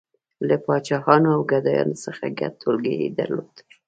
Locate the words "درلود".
3.19-3.55